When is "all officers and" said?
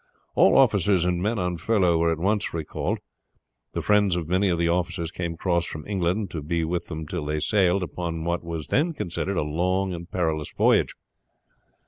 0.33-1.21